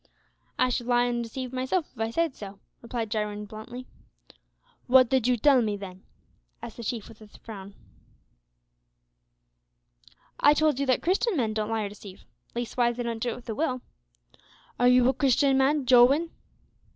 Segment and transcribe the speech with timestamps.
[0.57, 3.85] "I shud lie an' deceive myself, if I said so," replied Jarwin, bluntly.
[4.87, 6.01] "What did you tell me, then?"
[6.59, 7.75] asked the Chief, with a frown.
[10.39, 12.25] "I told you that Christian men don't lie or deceive
[12.55, 13.81] leastwise they don't do it with a will."
[14.79, 16.31] "Are you a Christian man, Jowin?"